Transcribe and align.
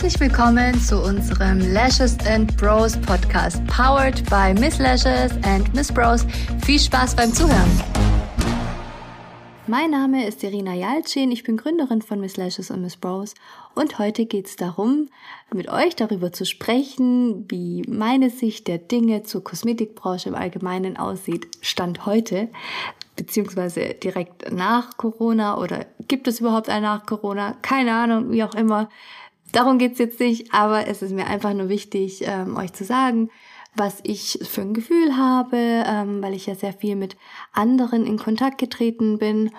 Herzlich 0.00 0.30
willkommen 0.30 0.80
zu 0.80 0.98
unserem 0.98 1.60
Lashes 1.74 2.16
and 2.26 2.56
Bros 2.56 2.96
Podcast, 2.96 3.62
powered 3.66 4.24
by 4.30 4.58
Miss 4.58 4.78
Lashes 4.78 5.32
and 5.42 5.74
Miss 5.74 5.92
Bros. 5.92 6.26
Viel 6.64 6.78
Spaß 6.78 7.14
beim 7.16 7.30
Zuhören. 7.34 7.70
Mein 9.66 9.90
Name 9.90 10.26
ist 10.26 10.42
Irina 10.42 10.72
Jalcin, 10.72 11.30
ich 11.30 11.42
bin 11.42 11.58
Gründerin 11.58 12.00
von 12.00 12.18
Miss 12.18 12.38
Lashes 12.38 12.70
und 12.70 12.80
Miss 12.80 12.96
Bros 12.96 13.34
und 13.74 13.98
heute 13.98 14.24
geht 14.24 14.46
es 14.46 14.56
darum, 14.56 15.10
mit 15.52 15.68
euch 15.68 15.96
darüber 15.96 16.32
zu 16.32 16.46
sprechen, 16.46 17.44
wie 17.50 17.82
meine 17.86 18.30
Sicht 18.30 18.68
der 18.68 18.78
Dinge 18.78 19.24
zur 19.24 19.44
Kosmetikbranche 19.44 20.30
im 20.30 20.34
Allgemeinen 20.34 20.96
aussieht, 20.96 21.46
Stand 21.60 22.06
heute, 22.06 22.48
beziehungsweise 23.16 23.92
direkt 24.02 24.50
nach 24.50 24.96
Corona 24.96 25.58
oder 25.58 25.84
gibt 26.08 26.26
es 26.26 26.40
überhaupt 26.40 26.70
ein 26.70 26.84
nach 26.84 27.04
Corona? 27.04 27.54
Keine 27.60 27.92
Ahnung, 27.92 28.32
wie 28.32 28.42
auch 28.42 28.54
immer. 28.54 28.88
Darum 29.52 29.78
geht's 29.78 29.98
jetzt 29.98 30.20
nicht, 30.20 30.52
aber 30.54 30.86
es 30.86 31.02
ist 31.02 31.12
mir 31.12 31.26
einfach 31.26 31.52
nur 31.54 31.68
wichtig, 31.68 32.22
ähm, 32.24 32.56
euch 32.56 32.72
zu 32.72 32.84
sagen, 32.84 33.30
was 33.74 34.00
ich 34.02 34.38
für 34.42 34.62
ein 34.62 34.74
Gefühl 34.74 35.16
habe, 35.16 35.56
ähm, 35.56 36.22
weil 36.22 36.34
ich 36.34 36.46
ja 36.46 36.54
sehr 36.54 36.72
viel 36.72 36.96
mit 36.96 37.16
anderen 37.52 38.04
in 38.04 38.18
Kontakt 38.18 38.58
getreten 38.58 39.18
bin 39.18 39.50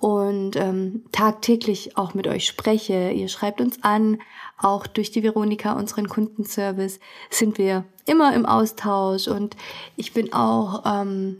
und 0.00 0.56
ähm, 0.56 1.04
tagtäglich 1.12 1.96
auch 1.96 2.14
mit 2.14 2.26
euch 2.26 2.46
spreche. 2.46 3.12
Ihr 3.12 3.28
schreibt 3.28 3.60
uns 3.60 3.82
an, 3.82 4.18
auch 4.58 4.86
durch 4.86 5.12
die 5.12 5.22
Veronika, 5.22 5.72
unseren 5.72 6.08
Kundenservice, 6.08 6.98
sind 7.30 7.58
wir 7.58 7.84
immer 8.06 8.34
im 8.34 8.44
Austausch 8.44 9.28
und 9.28 9.56
ich 9.96 10.12
bin 10.12 10.32
auch 10.32 10.82
ähm, 10.84 11.36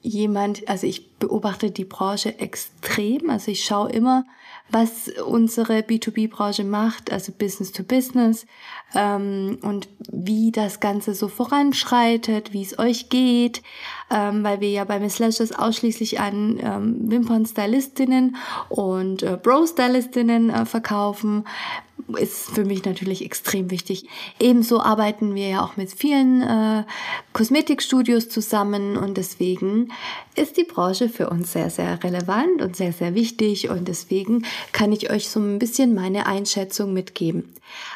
jemand, 0.00 0.66
also 0.68 0.86
ich 0.86 1.18
beobachte 1.18 1.70
die 1.70 1.84
Branche 1.84 2.38
extrem, 2.38 3.28
also 3.28 3.50
ich 3.50 3.64
schaue 3.64 3.90
immer, 3.90 4.24
was 4.68 5.08
unsere 5.24 5.78
B2B-Branche 5.80 6.64
macht, 6.64 7.12
also 7.12 7.32
Business 7.32 7.72
to 7.72 7.82
Business 7.84 8.46
ähm, 8.94 9.58
und 9.62 9.88
wie 10.10 10.50
das 10.50 10.80
Ganze 10.80 11.14
so 11.14 11.28
voranschreitet, 11.28 12.52
wie 12.52 12.62
es 12.62 12.78
euch 12.78 13.08
geht, 13.08 13.62
ähm, 14.10 14.44
weil 14.44 14.60
wir 14.60 14.70
ja 14.70 14.84
bei 14.84 15.00
Miss 15.00 15.18
Lashes 15.18 15.52
ausschließlich 15.52 16.20
an 16.20 16.58
ähm, 16.62 17.10
Wimpern-Stylistinnen 17.10 18.36
und 18.68 19.22
äh, 19.22 19.38
Bro-Stylistinnen 19.42 20.50
äh, 20.50 20.66
verkaufen 20.66 21.44
ist 22.18 22.50
für 22.50 22.64
mich 22.64 22.84
natürlich 22.84 23.24
extrem 23.24 23.70
wichtig. 23.70 24.06
Ebenso 24.38 24.80
arbeiten 24.80 25.34
wir 25.34 25.48
ja 25.48 25.64
auch 25.64 25.76
mit 25.76 25.90
vielen 25.90 26.42
äh, 26.42 26.84
Kosmetikstudios 27.32 28.28
zusammen 28.28 28.96
und 28.96 29.16
deswegen 29.16 29.92
ist 30.34 30.56
die 30.56 30.64
Branche 30.64 31.08
für 31.08 31.30
uns 31.30 31.52
sehr, 31.52 31.70
sehr 31.70 32.02
relevant 32.04 32.62
und 32.62 32.76
sehr, 32.76 32.92
sehr 32.92 33.14
wichtig 33.14 33.70
und 33.70 33.88
deswegen 33.88 34.44
kann 34.72 34.92
ich 34.92 35.10
euch 35.10 35.28
so 35.28 35.40
ein 35.40 35.58
bisschen 35.58 35.94
meine 35.94 36.26
Einschätzung 36.26 36.92
mitgeben. 36.92 37.52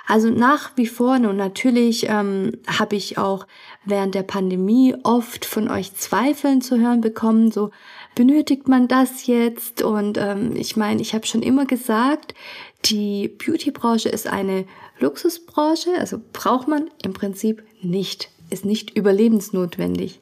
Also 0.07 0.31
nach 0.31 0.73
wie 0.77 0.87
vor, 0.87 1.15
und 1.15 1.37
natürlich 1.37 2.09
ähm, 2.09 2.53
habe 2.67 2.97
ich 2.97 3.19
auch 3.19 3.47
während 3.85 4.15
der 4.15 4.23
Pandemie 4.23 4.95
oft 5.05 5.45
von 5.45 5.71
euch 5.71 5.95
Zweifeln 5.95 6.61
zu 6.61 6.79
hören 6.79 7.01
bekommen, 7.01 7.51
so 7.51 7.71
benötigt 8.15 8.69
man 8.69 8.89
das 8.89 9.27
jetzt? 9.27 9.83
Und 9.83 10.19
ähm, 10.19 10.55
ich 10.57 10.77
meine, 10.77 11.01
ich 11.01 11.15
habe 11.15 11.27
schon 11.27 11.43
immer 11.43 11.67
gesagt, 11.67 12.35
die 12.85 13.29
Beauty-Branche 13.29 14.09
ist 14.09 14.27
eine 14.27 14.67
Luxusbranche, 14.99 15.91
also 15.99 16.21
braucht 16.33 16.69
man 16.69 16.91
im 17.03 17.13
Prinzip 17.13 17.63
nicht, 17.83 18.31
ist 18.51 18.65
nicht 18.65 18.97
überlebensnotwendig. 18.97 20.21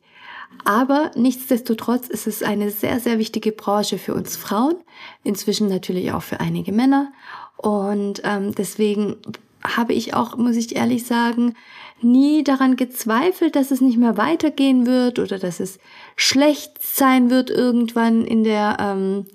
Aber 0.65 1.11
nichtsdestotrotz 1.15 2.09
ist 2.09 2.27
es 2.27 2.43
eine 2.43 2.71
sehr, 2.71 3.01
sehr 3.01 3.19
wichtige 3.19 3.53
Branche 3.53 3.99
für 3.99 4.15
uns 4.15 4.37
Frauen, 4.37 4.77
inzwischen 5.25 5.69
natürlich 5.69 6.13
auch 6.13 6.23
für 6.23 6.41
einige 6.41 6.73
Männer. 6.73 7.13
Und 7.57 8.23
ähm, 8.25 8.55
deswegen 8.55 9.17
habe 9.63 9.93
ich 9.93 10.15
auch, 10.15 10.37
muss 10.37 10.57
ich 10.57 10.77
ehrlich 10.77 11.05
sagen, 11.05 11.55
nie 12.01 12.45
daran 12.45 12.77
gezweifelt, 12.77 13.57
dass 13.57 13.71
es 13.71 13.81
nicht 13.81 13.99
mehr 13.99 14.17
weitergehen 14.17 14.87
wird 14.87 15.19
oder 15.19 15.39
dass 15.39 15.61
es 15.61 15.79
schlecht 16.17 16.83
sein 16.83 17.31
wird 17.31 17.51
irgendwann 17.51 18.25
in 18.25 18.45
der 18.45 18.77
ähm, 18.81 19.27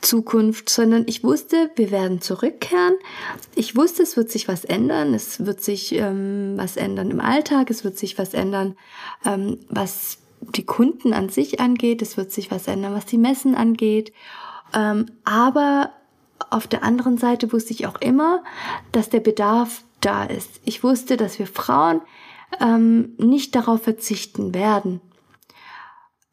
Zukunft, 0.00 0.68
sondern 0.70 1.04
ich 1.06 1.24
wusste, 1.24 1.70
wir 1.76 1.90
werden 1.90 2.20
zurückkehren. 2.20 2.94
Ich 3.54 3.76
wusste, 3.76 4.02
es 4.02 4.16
wird 4.16 4.30
sich 4.30 4.48
was 4.48 4.64
ändern, 4.64 5.14
es 5.14 5.44
wird 5.44 5.62
sich 5.62 5.92
ähm, 5.92 6.54
was 6.56 6.76
ändern 6.76 7.10
im 7.10 7.20
Alltag, 7.20 7.70
es 7.70 7.84
wird 7.84 7.98
sich 7.98 8.18
was 8.18 8.34
ändern, 8.34 8.76
ähm, 9.24 9.58
was 9.68 10.18
die 10.40 10.64
Kunden 10.64 11.12
an 11.12 11.28
sich 11.28 11.60
angeht, 11.60 12.02
es 12.02 12.16
wird 12.16 12.32
sich 12.32 12.50
was 12.50 12.66
ändern, 12.66 12.94
was 12.94 13.06
die 13.06 13.18
Messen 13.18 13.54
angeht. 13.54 14.12
Ähm, 14.74 15.06
aber 15.24 15.92
auf 16.50 16.66
der 16.66 16.82
anderen 16.82 17.18
Seite 17.18 17.52
wusste 17.52 17.72
ich 17.72 17.86
auch 17.86 18.00
immer, 18.00 18.42
dass 18.92 19.08
der 19.08 19.20
Bedarf 19.20 19.84
da 20.06 20.24
ist. 20.24 20.60
Ich 20.64 20.82
wusste, 20.84 21.16
dass 21.16 21.38
wir 21.38 21.46
Frauen 21.46 22.00
ähm, 22.60 23.14
nicht 23.18 23.54
darauf 23.54 23.82
verzichten 23.82 24.54
werden. 24.54 25.00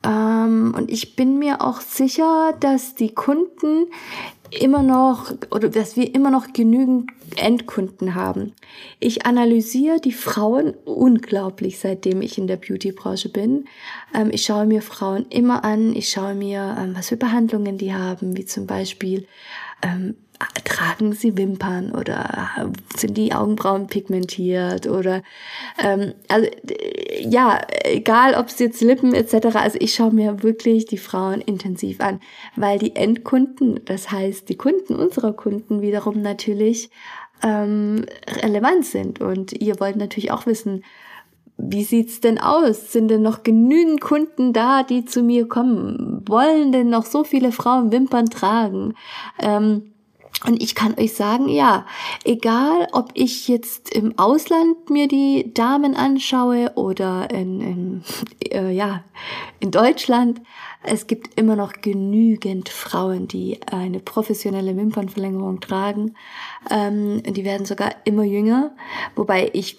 Ähm, 0.05 0.73
und 0.77 0.91
ich 0.91 1.15
bin 1.15 1.39
mir 1.39 1.61
auch 1.61 1.81
sicher, 1.81 2.53
dass 2.59 2.95
die 2.95 3.13
Kunden 3.13 3.87
immer 4.59 4.83
noch 4.83 5.33
oder 5.49 5.69
dass 5.69 5.95
wir 5.95 6.13
immer 6.13 6.29
noch 6.29 6.53
genügend 6.53 7.09
Endkunden 7.37 8.13
haben. 8.13 8.53
Ich 8.99 9.25
analysiere 9.25 9.99
die 9.99 10.11
Frauen 10.11 10.75
unglaublich, 10.85 11.79
seitdem 11.79 12.21
ich 12.21 12.37
in 12.37 12.45
der 12.45 12.57
Beauty-Branche 12.57 13.29
bin. 13.29 13.65
Ähm, 14.13 14.29
ich 14.31 14.43
schaue 14.43 14.65
mir 14.65 14.81
Frauen 14.81 15.25
immer 15.29 15.63
an. 15.63 15.95
Ich 15.95 16.09
schaue 16.09 16.35
mir, 16.35 16.75
ähm, 16.79 16.95
was 16.95 17.09
für 17.09 17.17
Behandlungen 17.17 17.77
die 17.77 17.93
haben, 17.93 18.37
wie 18.37 18.45
zum 18.45 18.67
Beispiel 18.67 19.25
ähm, 19.81 20.15
tragen 20.63 21.13
sie 21.13 21.37
Wimpern 21.37 21.91
oder 21.91 22.49
sind 22.95 23.17
die 23.17 23.33
Augenbrauen 23.33 23.87
pigmentiert 23.87 24.87
oder 24.87 25.21
ähm, 25.83 26.13
also 26.27 26.47
ja 27.19 27.61
egal 27.83 28.35
ob 28.35 28.47
es 28.47 28.59
jetzt 28.59 28.81
Lippen 28.81 29.13
etc 29.13 29.55
also 29.55 29.77
ich 29.79 29.93
schaue 29.95 30.13
mir 30.13 30.43
wirklich 30.43 30.85
die 30.85 30.97
Frauen 30.97 31.41
intensiv 31.41 31.99
an 32.01 32.19
weil 32.55 32.79
die 32.79 32.95
Endkunden 32.95 33.81
das 33.85 34.11
heißt 34.11 34.49
die 34.49 34.57
Kunden 34.57 34.95
unserer 34.95 35.33
Kunden 35.33 35.81
wiederum 35.81 36.21
natürlich 36.21 36.89
ähm, 37.43 38.05
relevant 38.41 38.85
sind 38.85 39.21
und 39.21 39.53
ihr 39.53 39.79
wollt 39.79 39.95
natürlich 39.95 40.31
auch 40.31 40.45
wissen 40.45 40.83
wie 41.57 41.83
sieht's 41.83 42.19
denn 42.19 42.39
aus? 42.39 42.91
Sind 42.91 43.09
denn 43.09 43.21
noch 43.21 43.43
genügend 43.43 44.01
Kunden 44.01 44.53
da, 44.53 44.83
die 44.83 45.05
zu 45.05 45.21
mir 45.21 45.47
kommen? 45.47 46.23
Wollen 46.27 46.71
denn 46.71 46.89
noch 46.89 47.05
so 47.05 47.23
viele 47.23 47.51
Frauen 47.51 47.91
Wimpern 47.91 48.25
tragen? 48.25 48.95
Ähm, 49.39 49.92
und 50.45 50.61
ich 50.61 50.75
kann 50.75 50.95
euch 50.99 51.13
sagen, 51.13 51.47
ja, 51.47 51.85
egal 52.23 52.87
ob 52.91 53.11
ich 53.13 53.47
jetzt 53.47 53.93
im 53.93 54.17
Ausland 54.17 54.89
mir 54.89 55.07
die 55.07 55.53
Damen 55.53 55.95
anschaue 55.95 56.71
oder 56.75 57.29
in, 57.29 57.61
in, 57.61 58.03
äh, 58.51 58.71
ja, 58.71 59.03
in 59.59 59.71
Deutschland, 59.71 60.41
es 60.85 61.07
gibt 61.07 61.39
immer 61.39 61.55
noch 61.55 61.73
genügend 61.81 62.67
Frauen, 62.67 63.29
die 63.29 63.59
eine 63.71 63.99
professionelle 63.99 64.75
Wimpernverlängerung 64.75 65.61
tragen. 65.61 66.15
Ähm, 66.69 67.23
die 67.23 67.45
werden 67.45 67.65
sogar 67.65 67.95
immer 68.03 68.23
jünger. 68.23 68.75
Wobei 69.15 69.49
ich, 69.53 69.77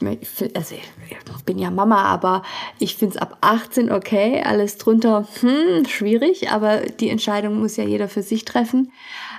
also 0.54 0.74
ich 0.74 1.44
bin 1.44 1.58
ja 1.58 1.70
Mama, 1.70 2.04
aber 2.04 2.42
ich 2.78 2.96
finde 2.96 3.16
es 3.16 3.20
ab 3.20 3.36
18 3.42 3.92
okay. 3.92 4.42
Alles 4.42 4.78
drunter, 4.78 5.28
hm, 5.40 5.84
schwierig, 5.86 6.50
aber 6.50 6.78
die 6.78 7.10
Entscheidung 7.10 7.60
muss 7.60 7.76
ja 7.76 7.84
jeder 7.84 8.08
für 8.08 8.22
sich 8.22 8.46
treffen. 8.46 8.90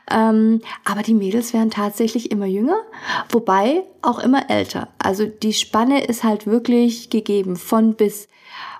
Ähm, 0.09 0.61
aber 0.83 1.01
die 1.01 1.13
Mädels 1.13 1.53
werden 1.53 1.71
tatsächlich 1.71 2.31
immer 2.31 2.45
jünger, 2.45 2.77
wobei 3.29 3.83
auch 4.01 4.19
immer 4.19 4.49
älter. 4.49 4.89
Also 4.99 5.25
die 5.25 5.53
Spanne 5.53 6.05
ist 6.05 6.23
halt 6.23 6.45
wirklich 6.45 7.09
gegeben 7.09 7.55
von 7.55 7.95
bis. 7.95 8.27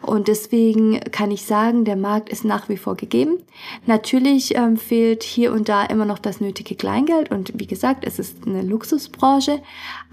Und 0.02 0.28
deswegen 0.28 1.00
kann 1.12 1.32
ich 1.32 1.44
sagen, 1.44 1.84
der 1.84 1.96
Markt 1.96 2.30
ist 2.30 2.46
nach 2.46 2.70
wie 2.70 2.78
vor 2.78 2.96
gegeben. 2.96 3.40
Natürlich 3.86 4.56
ähm, 4.56 4.78
fehlt 4.78 5.24
hier 5.24 5.52
und 5.52 5.68
da 5.68 5.84
immer 5.84 6.06
noch 6.06 6.20
das 6.20 6.40
nötige 6.40 6.76
Kleingeld 6.76 7.32
und 7.32 7.54
wie 7.56 7.68
gesagt, 7.68 8.06
es 8.06 8.20
ist 8.20 8.46
eine 8.46 8.62
Luxusbranche, 8.62 9.62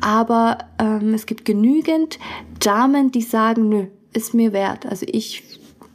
aber 0.00 0.58
ähm, 0.78 1.14
es 1.14 1.26
gibt 1.26 1.44
genügend 1.44 2.18
Damen, 2.58 3.12
die 3.12 3.22
sagen, 3.22 3.68
nö, 3.68 3.86
ist 4.12 4.34
mir 4.34 4.52
wert. 4.52 4.86
Also 4.86 5.06
ich 5.08 5.42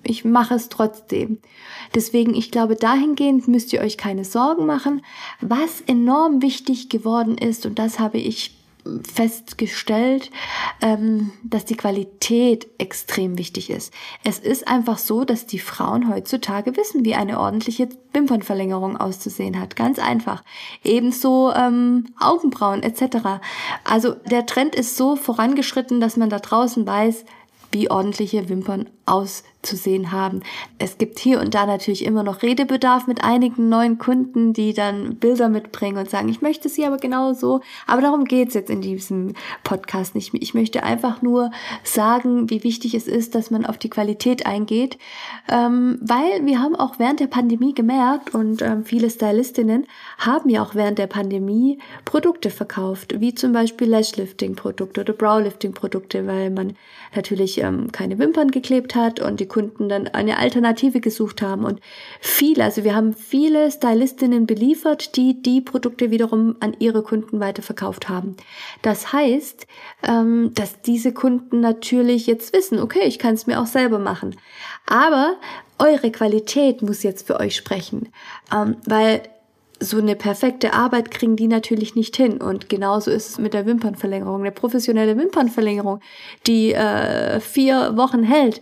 ich 0.07 0.25
mache 0.25 0.55
es 0.55 0.69
trotzdem. 0.69 1.39
Deswegen, 1.95 2.33
ich 2.35 2.51
glaube, 2.51 2.75
dahingehend 2.75 3.47
müsst 3.47 3.73
ihr 3.73 3.81
euch 3.81 3.97
keine 3.97 4.25
Sorgen 4.25 4.65
machen. 4.65 5.01
Was 5.41 5.81
enorm 5.81 6.41
wichtig 6.41 6.89
geworden 6.89 7.37
ist, 7.37 7.65
und 7.65 7.79
das 7.79 7.99
habe 7.99 8.17
ich 8.17 8.57
festgestellt, 9.03 10.31
ähm, 10.81 11.31
dass 11.43 11.65
die 11.65 11.75
Qualität 11.75 12.67
extrem 12.77 13.37
wichtig 13.37 13.69
ist. 13.69 13.93
Es 14.23 14.39
ist 14.39 14.67
einfach 14.67 14.97
so, 14.97 15.25
dass 15.25 15.45
die 15.45 15.59
Frauen 15.59 16.09
heutzutage 16.09 16.77
wissen, 16.77 17.03
wie 17.03 17.15
eine 17.15 17.39
ordentliche 17.39 17.89
Wimpernverlängerung 18.13 18.97
auszusehen 18.97 19.59
hat. 19.59 19.75
Ganz 19.75 19.99
einfach. 19.99 20.43
Ebenso 20.83 21.51
ähm, 21.53 22.05
Augenbrauen 22.19 22.83
etc. 22.83 23.41
Also 23.83 24.13
der 24.29 24.45
Trend 24.45 24.75
ist 24.75 24.97
so 24.97 25.15
vorangeschritten, 25.15 25.99
dass 25.99 26.17
man 26.17 26.29
da 26.29 26.39
draußen 26.39 26.85
weiß, 26.85 27.25
wie 27.71 27.91
ordentliche 27.91 28.47
Wimpern 28.49 28.89
aussehen 29.05 29.56
zu 29.67 29.75
sehen 29.75 30.11
haben. 30.11 30.41
Es 30.79 30.97
gibt 30.97 31.19
hier 31.19 31.39
und 31.39 31.53
da 31.53 31.65
natürlich 31.65 32.05
immer 32.05 32.23
noch 32.23 32.41
Redebedarf 32.41 33.05
mit 33.05 33.23
einigen 33.23 33.69
neuen 33.69 33.97
Kunden, 33.97 34.53
die 34.53 34.73
dann 34.73 35.15
Bilder 35.15 35.49
mitbringen 35.49 35.97
und 35.97 36.09
sagen, 36.09 36.29
ich 36.29 36.41
möchte 36.41 36.69
sie 36.69 36.85
aber 36.85 36.97
genau 36.97 37.33
so. 37.33 37.61
Aber 37.85 38.01
darum 38.01 38.25
geht's 38.25 38.53
jetzt 38.53 38.69
in 38.69 38.81
diesem 38.81 39.33
Podcast 39.63 40.15
nicht. 40.15 40.33
Ich 40.33 40.53
möchte 40.53 40.83
einfach 40.83 41.21
nur 41.21 41.51
sagen, 41.83 42.49
wie 42.49 42.63
wichtig 42.63 42.95
es 42.95 43.07
ist, 43.07 43.35
dass 43.35 43.51
man 43.51 43.65
auf 43.65 43.77
die 43.77 43.89
Qualität 43.89 44.45
eingeht, 44.45 44.97
ähm, 45.49 45.99
weil 46.01 46.45
wir 46.45 46.61
haben 46.61 46.75
auch 46.75 46.99
während 46.99 47.19
der 47.19 47.27
Pandemie 47.27 47.73
gemerkt 47.73 48.33
und 48.33 48.61
ähm, 48.61 48.85
viele 48.85 49.09
Stylistinnen 49.09 49.85
haben 50.17 50.49
ja 50.49 50.63
auch 50.63 50.75
während 50.75 50.97
der 50.97 51.07
Pandemie 51.07 51.79
Produkte 52.05 52.49
verkauft, 52.49 53.19
wie 53.19 53.35
zum 53.35 53.51
Beispiel 53.51 53.89
Lashlifting-Produkte 53.89 55.01
oder 55.01 55.13
Browlifting-Produkte, 55.13 56.25
weil 56.25 56.49
man 56.49 56.77
natürlich 57.15 57.59
ähm, 57.59 57.91
keine 57.91 58.17
Wimpern 58.19 58.51
geklebt 58.51 58.95
hat 58.95 59.19
und 59.19 59.39
die 59.39 59.47
Kunden 59.57 59.89
dann 59.89 60.07
eine 60.07 60.37
Alternative 60.37 60.99
gesucht 60.99 61.41
haben 61.41 61.65
und 61.65 61.79
viele, 62.21 62.63
also 62.63 62.83
wir 62.83 62.93
haben 62.93 63.15
viele 63.15 63.71
Stylistinnen 63.71 64.45
beliefert, 64.45 65.15
die 65.15 65.41
die 65.41 65.61
Produkte 65.61 66.11
wiederum 66.11 66.57
an 66.59 66.75
ihre 66.77 67.01
Kunden 67.01 67.39
weiterverkauft 67.39 68.07
haben. 68.07 68.35
Das 68.83 69.13
heißt, 69.13 69.65
ähm, 70.07 70.51
dass 70.53 70.83
diese 70.83 71.11
Kunden 71.11 71.59
natürlich 71.59 72.27
jetzt 72.27 72.53
wissen, 72.53 72.79
okay, 72.79 73.05
ich 73.05 73.17
kann 73.17 73.33
es 73.33 73.47
mir 73.47 73.59
auch 73.59 73.65
selber 73.65 73.97
machen. 73.97 74.35
Aber 74.85 75.37
eure 75.79 76.11
Qualität 76.11 76.83
muss 76.83 77.01
jetzt 77.01 77.25
für 77.25 77.39
euch 77.39 77.55
sprechen, 77.55 78.09
ähm, 78.53 78.77
weil 78.85 79.23
so 79.79 79.97
eine 79.97 80.15
perfekte 80.15 80.73
Arbeit 80.73 81.09
kriegen 81.09 81.35
die 81.35 81.47
natürlich 81.47 81.95
nicht 81.95 82.15
hin. 82.15 82.41
Und 82.41 82.69
genauso 82.69 83.09
ist 83.09 83.29
es 83.29 83.37
mit 83.39 83.55
der 83.55 83.65
Wimpernverlängerung. 83.65 84.41
Eine 84.41 84.51
professionelle 84.51 85.17
Wimpernverlängerung, 85.17 85.99
die 86.45 86.73
äh, 86.73 87.39
vier 87.39 87.97
Wochen 87.97 88.21
hält, 88.21 88.61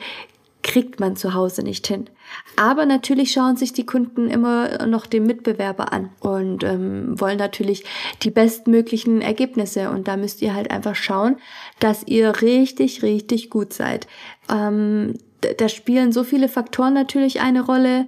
kriegt 0.65 0.99
man 0.99 1.15
zu 1.15 1.35
Hause 1.35 1.61
nicht 1.61 1.85
hin. 1.85 2.09
Aber 2.55 2.87
natürlich 2.87 3.31
schauen 3.31 3.55
sich 3.55 3.71
die 3.71 3.85
Kunden 3.85 4.31
immer 4.31 4.87
noch 4.87 5.05
den 5.05 5.27
Mitbewerber 5.27 5.93
an 5.93 6.09
und 6.19 6.63
ähm, 6.63 7.19
wollen 7.21 7.37
natürlich 7.37 7.85
die 8.23 8.31
bestmöglichen 8.31 9.21
Ergebnisse. 9.21 9.91
Und 9.91 10.07
da 10.07 10.17
müsst 10.17 10.41
ihr 10.41 10.55
halt 10.55 10.71
einfach 10.71 10.95
schauen, 10.95 11.37
dass 11.79 12.07
ihr 12.07 12.41
richtig, 12.41 13.03
richtig 13.03 13.51
gut 13.51 13.73
seid. 13.73 14.07
Ähm, 14.49 15.13
da 15.57 15.69
spielen 15.69 16.11
so 16.11 16.23
viele 16.23 16.49
Faktoren 16.49 16.95
natürlich 16.95 17.41
eine 17.41 17.61
Rolle. 17.61 18.07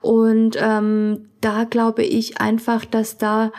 Und 0.00 0.56
ähm, 0.58 1.28
da 1.42 1.64
glaube 1.64 2.04
ich 2.04 2.40
einfach, 2.40 2.86
dass 2.86 3.18
da 3.18 3.52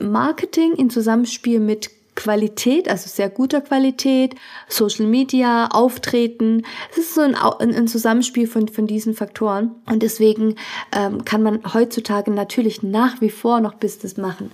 Marketing 0.00 0.72
in 0.72 0.90
Zusammenspiel 0.90 1.60
mit 1.60 1.93
Qualität, 2.14 2.88
also 2.88 3.08
sehr 3.08 3.28
guter 3.28 3.60
Qualität, 3.60 4.34
Social 4.68 5.06
Media, 5.06 5.66
Auftreten. 5.66 6.62
Es 6.90 6.98
ist 6.98 7.14
so 7.14 7.22
ein, 7.22 7.34
ein, 7.34 7.88
Zusammenspiel 7.88 8.46
von, 8.46 8.68
von 8.68 8.86
diesen 8.86 9.14
Faktoren. 9.14 9.72
Und 9.86 10.02
deswegen 10.02 10.54
ähm, 10.92 11.24
kann 11.24 11.42
man 11.42 11.60
heutzutage 11.74 12.30
natürlich 12.30 12.82
nach 12.82 13.20
wie 13.20 13.30
vor 13.30 13.60
noch 13.60 13.74
Business 13.74 14.16
machen. 14.16 14.52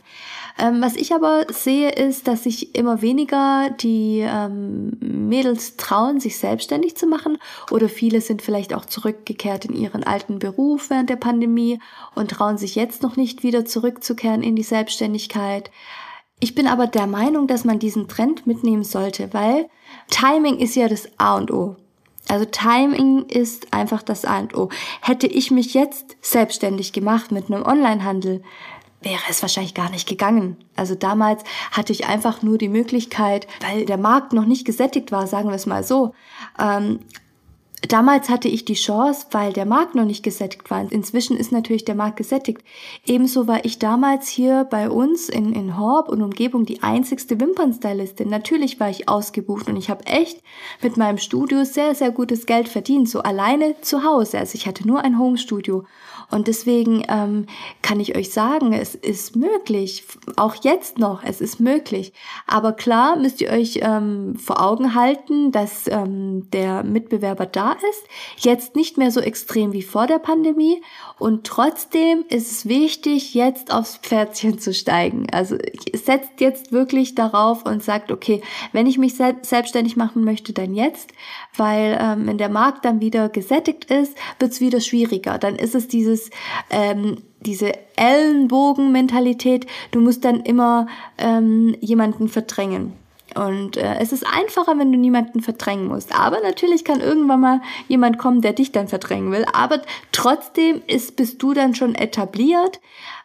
Ähm, 0.59 0.83
was 0.83 0.97
ich 0.97 1.15
aber 1.15 1.47
sehe, 1.51 1.91
ist, 1.91 2.29
dass 2.29 2.45
sich 2.45 2.75
immer 2.75 3.03
weniger 3.03 3.71
die 3.71 4.25
ähm, 4.27 4.97
Mädels 5.01 5.77
trauen, 5.77 6.21
sich 6.21 6.39
selbstständig 6.39 6.97
zu 6.97 7.07
machen. 7.07 7.39
Oder 7.71 7.89
viele 7.89 8.21
sind 8.21 8.43
vielleicht 8.43 8.75
auch 8.75 8.85
zurückgekehrt 8.85 9.67
in 9.67 9.77
ihren 9.77 10.05
alten 10.05 10.39
Beruf 10.39 10.91
während 10.91 11.11
der 11.11 11.17
Pandemie 11.17 11.79
und 12.15 12.31
trauen 12.31 12.59
sich 12.59 12.75
jetzt 12.75 13.03
noch 13.03 13.17
nicht 13.17 13.43
wieder 13.43 13.65
zurückzukehren 13.65 14.43
in 14.43 14.57
die 14.57 14.63
Selbstständigkeit. 14.63 15.71
Ich 16.41 16.55
bin 16.55 16.67
aber 16.67 16.87
der 16.87 17.07
Meinung, 17.07 17.47
dass 17.47 17.65
man 17.65 17.79
diesen 17.79 18.09
Trend 18.09 18.47
mitnehmen 18.47 18.83
sollte, 18.83 19.33
weil 19.33 19.69
Timing 20.09 20.59
ist 20.59 20.75
ja 20.75 20.89
das 20.89 21.09
A 21.19 21.37
und 21.37 21.51
O. 21.51 21.77
Also 22.29 22.47
Timing 22.47 23.27
ist 23.27 23.73
einfach 23.73 24.03
das 24.03 24.25
A 24.25 24.39
und 24.39 24.57
O. 24.57 24.71
Hätte 25.03 25.27
ich 25.27 25.51
mich 25.51 25.75
jetzt 25.75 26.17
selbstständig 26.23 26.93
gemacht 26.93 27.31
mit 27.31 27.51
einem 27.51 27.67
Onlinehandel, 27.67 28.43
wäre 29.03 29.21
es 29.29 29.43
wahrscheinlich 29.43 29.75
gar 29.75 29.91
nicht 29.91 30.09
gegangen. 30.09 30.57
Also 30.77 30.95
damals 30.95 31.43
hatte 31.73 31.93
ich 31.93 32.07
einfach 32.07 32.43
nur 32.43 32.57
die 32.59 32.69
Möglichkeit, 32.69 33.47
weil 33.61 33.85
der 33.85 33.97
Markt 33.97 34.33
noch 34.33 34.45
nicht 34.47 34.65
gesättigt 34.65 35.13
war, 35.13 35.27
sagen 35.27 35.49
wir 35.49 35.57
es 35.57 35.67
mal 35.67 35.85
so, 35.85 36.15
ähm, 36.59 37.01
Damals 37.89 38.29
hatte 38.29 38.49
ich 38.49 38.67
die 38.67 38.75
Chance, 38.75 39.27
weil 39.31 39.55
der 39.55 39.65
Markt 39.65 39.95
noch 39.95 40.05
nicht 40.05 40.23
gesättigt 40.23 40.71
war. 40.71 40.91
Inzwischen 40.93 41.37
ist 41.37 41.51
natürlich 41.51 41.87
der 41.87 41.95
Markt 41.95 42.19
gesättigt. 42.19 42.63
Ebenso 43.07 43.47
war 43.47 43.65
ich 43.65 43.79
damals 43.79 44.29
hier 44.29 44.65
bei 44.65 44.91
uns 44.91 45.31
in, 45.31 45.55
in 45.55 45.79
Horb 45.79 46.11
und 46.11 46.21
Umgebung 46.21 46.67
die 46.67 46.83
einzigste 46.83 47.41
Wimpernstylistin. 47.41 48.29
Natürlich 48.29 48.79
war 48.81 48.91
ich 48.91 49.09
ausgebucht 49.09 49.69
und 49.69 49.77
ich 49.77 49.89
habe 49.89 50.07
echt 50.07 50.43
mit 50.83 50.99
meinem 50.99 51.19
Studio 51.19 51.65
sehr, 51.65 51.95
sehr 51.95 52.11
gutes 52.11 52.45
Geld 52.45 52.69
verdient, 52.69 53.09
so 53.09 53.23
alleine 53.23 53.81
zu 53.81 54.05
Hause. 54.05 54.39
Also 54.39 54.57
ich 54.57 54.67
hatte 54.67 54.87
nur 54.87 55.03
ein 55.03 55.19
Homestudio. 55.19 55.87
Und 56.31 56.49
deswegen 56.49 57.05
ähm, 57.09 57.47
kann 57.83 58.01
ich 58.01 58.17
euch 58.17 58.33
sagen, 58.33 58.73
es 58.73 58.95
ist 58.95 59.37
möglich, 59.37 60.05
auch 60.37 60.55
jetzt 60.63 60.99
noch, 60.99 61.25
es 61.25 61.41
ist 61.41 61.61
möglich. 61.61 62.13
Aber 62.47 62.73
klar 62.73 63.17
müsst 63.17 63.41
ihr 63.41 63.51
euch 63.51 63.81
ähm, 63.83 64.37
vor 64.37 64.61
Augen 64.61 64.95
halten, 64.95 65.51
dass 65.53 65.89
ähm, 65.89 66.49
der 66.51 66.85
Mitbewerber 66.85 67.47
da 67.47 67.73
ist, 67.73 68.05
jetzt 68.45 68.77
nicht 68.77 68.97
mehr 68.97 69.11
so 69.11 69.21
extrem 69.21 69.73
wie 69.73 69.83
vor 69.83 70.07
der 70.07 70.19
Pandemie. 70.19 70.83
Und 71.19 71.47
trotzdem 71.47 72.25
ist 72.29 72.51
es 72.51 72.69
wichtig, 72.69 73.35
jetzt 73.35 73.73
aufs 73.73 73.97
Pferdchen 73.97 74.59
zu 74.59 74.73
steigen. 74.73 75.27
Also 75.33 75.57
setzt 75.93 76.41
jetzt 76.41 76.73
wirklich 76.73 77.15
darauf 77.15 77.65
und 77.67 77.83
sagt, 77.83 78.13
okay, 78.13 78.41
wenn 78.73 78.87
ich 78.87 78.99
mich 78.99 79.17
selbstständig 79.17 79.97
machen 79.97 80.25
möchte, 80.25 80.53
dann 80.53 80.75
jetzt, 80.75 81.11
weil 81.57 81.99
ähm, 82.01 82.27
wenn 82.27 82.39
der 82.39 82.49
Markt 82.49 82.85
dann 82.85 83.01
wieder 83.01 83.29
gesättigt 83.29 83.87
ist, 83.87 84.17
wird 84.39 84.53
es 84.53 84.61
wieder 84.61 84.81
schwieriger. 84.81 85.39
Dann 85.39 85.57
ist 85.57 85.75
es 85.75 85.89
dieses 85.89 86.20
ähm, 86.71 87.23
diese 87.41 87.73
Ellenbogen-Mentalität, 87.97 89.67
du 89.93 90.01
musst 90.01 90.25
dann 90.25 90.41
immer 90.41 90.87
ähm, 91.17 91.75
jemanden 91.81 92.29
verdrängen. 92.29 92.93
Und 93.35 93.77
äh, 93.77 93.97
es 94.01 94.13
ist 94.13 94.27
einfacher, 94.27 94.77
wenn 94.79 94.91
du 94.93 94.99
niemanden 94.99 95.41
verdrängen 95.41 95.87
musst. 95.87 96.19
Aber 96.19 96.41
natürlich 96.41 96.85
kann 96.85 97.01
irgendwann 97.01 97.41
mal 97.41 97.61
jemand 97.89 98.19
kommen, 98.19 98.41
der 98.41 98.53
dich 98.53 98.73
dann 98.73 98.89
verdrängen 98.89 99.31
will. 99.31 99.45
Aber 99.53 99.81
trotzdem 100.13 100.83
ist, 100.87 101.17
bist 101.17 101.43
du 101.43 101.55
dann 101.55 101.75
schon 101.75 101.95
etabliert 101.95 102.81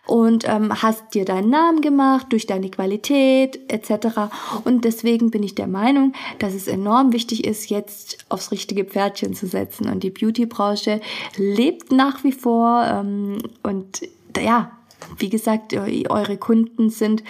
und 0.06 0.48
ähm, 0.48 0.82
hast 0.82 1.14
dir 1.14 1.26
deinen 1.26 1.50
Namen 1.50 1.82
gemacht 1.82 2.28
durch 2.30 2.46
deine 2.46 2.70
Qualität 2.70 3.60
etc. 3.72 4.32
Und 4.64 4.86
deswegen 4.86 5.32
bin 5.32 5.44
ich 5.44 5.56
der 5.56 5.68
Meinung, 5.68 6.14
dass 6.40 6.54
es 6.54 6.68
enorm 6.68 7.12
wichtig 7.14 7.46
ist, 7.46 7.70
jetzt 7.70 8.26
aufs 8.30 8.52
richtige 8.52 8.86
Pferdchen 8.86 9.34
zu 9.34 9.48
setzen. 9.48 9.90
Und 9.90 10.04
die 10.04 10.12
Beauty-Branche 10.12 11.02
lebt 11.38 11.92
nach 11.92 12.24
wie 12.24 12.32
vor 12.32 12.86
ähm, 12.88 13.38
und 13.64 14.02
ja, 14.38 14.72
wie 15.18 15.30
gesagt, 15.30 15.74
eure 15.74 16.38
Kunden 16.38 16.90
sind 16.90 17.24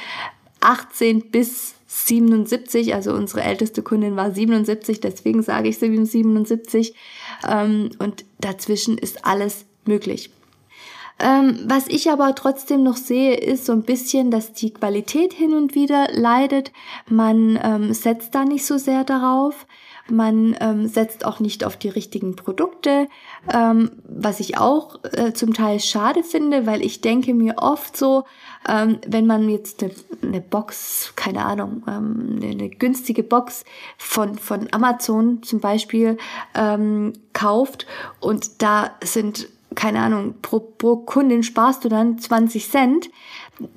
18 0.61 1.29
bis 1.29 1.75
77, 1.87 2.93
also 2.93 3.13
unsere 3.13 3.43
älteste 3.43 3.81
Kundin 3.83 4.15
war 4.15 4.31
77, 4.31 4.99
deswegen 4.99 5.43
sage 5.43 5.69
ich 5.69 5.77
77. 5.77 6.95
Ähm, 7.47 7.91
und 7.99 8.25
dazwischen 8.39 8.97
ist 8.97 9.25
alles 9.25 9.65
möglich. 9.85 10.31
Ähm, 11.19 11.59
was 11.65 11.87
ich 11.87 12.11
aber 12.11 12.35
trotzdem 12.35 12.83
noch 12.83 12.97
sehe, 12.97 13.35
ist 13.35 13.65
so 13.65 13.71
ein 13.71 13.83
bisschen, 13.83 14.31
dass 14.31 14.53
die 14.53 14.73
Qualität 14.73 15.33
hin 15.33 15.53
und 15.53 15.73
wieder 15.73 16.09
leidet. 16.11 16.71
Man 17.07 17.57
ähm, 17.63 17.93
setzt 17.93 18.35
da 18.35 18.43
nicht 18.43 18.65
so 18.65 18.77
sehr 18.77 19.03
darauf. 19.03 19.65
Man 20.07 20.55
ähm, 20.59 20.87
setzt 20.87 21.25
auch 21.25 21.39
nicht 21.39 21.63
auf 21.63 21.77
die 21.77 21.89
richtigen 21.89 22.35
Produkte, 22.35 23.07
ähm, 23.51 23.91
was 24.03 24.39
ich 24.39 24.57
auch 24.57 24.99
äh, 25.03 25.33
zum 25.33 25.55
Teil 25.55 25.79
schade 25.79 26.21
finde, 26.21 26.67
weil 26.67 26.85
ich 26.85 27.01
denke 27.01 27.33
mir 27.33 27.55
oft 27.57 27.97
so, 27.97 28.25
ähm, 28.69 28.99
wenn 29.07 29.25
man 29.25 29.49
jetzt 29.49 29.81
eine, 29.81 29.93
eine 30.21 30.41
Box, 30.41 31.13
keine 31.15 31.43
Ahnung, 31.43 31.81
ähm, 31.87 32.37
eine, 32.37 32.51
eine, 32.51 32.69
günstige 32.69 33.23
Box 33.23 33.65
von, 33.97 34.35
von 34.35 34.67
Amazon 34.71 35.41
zum 35.41 35.59
Beispiel 35.59 36.17
ähm, 36.53 37.13
kauft 37.33 37.87
und 38.19 38.61
da 38.61 38.91
sind 39.03 39.47
keine 39.75 39.99
Ahnung, 39.99 40.35
pro, 40.41 40.59
pro 40.59 40.97
Kundin 40.97 41.43
sparst 41.43 41.83
du 41.83 41.89
dann 41.89 42.17
20 42.17 42.69
Cent, 42.69 43.09